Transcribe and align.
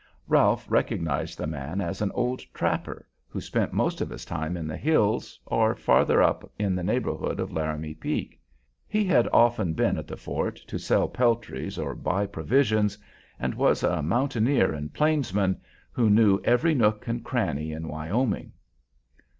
Ralph 0.27 0.65
recognized 0.67 1.37
the 1.37 1.45
man 1.45 1.79
as 1.79 2.01
an 2.01 2.09
old 2.15 2.41
trapper 2.55 3.05
who 3.27 3.39
spent 3.39 3.71
most 3.71 4.01
of 4.01 4.09
his 4.09 4.25
time 4.25 4.57
in 4.57 4.65
the 4.67 4.75
hills 4.75 5.39
or 5.45 5.75
farther 5.75 6.23
up 6.23 6.51
in 6.57 6.73
the 6.73 6.81
neighborhood 6.81 7.39
of 7.39 7.51
Laramie 7.51 7.93
Peak. 7.93 8.41
He 8.87 9.05
had 9.05 9.29
often 9.31 9.73
been 9.73 9.99
at 9.99 10.07
the 10.07 10.17
fort 10.17 10.55
to 10.55 10.79
sell 10.79 11.07
peltries 11.07 11.77
or 11.77 11.93
buy 11.93 12.25
provisions, 12.25 12.97
and 13.39 13.53
was 13.53 13.83
a 13.83 14.01
mountaineer 14.01 14.73
and 14.73 14.91
plainsman 14.91 15.61
who 15.91 16.09
knew 16.09 16.41
every 16.43 16.73
nook 16.73 17.07
and 17.07 17.23
cranny 17.23 17.71
in 17.71 17.87
Wyoming. 17.87 18.53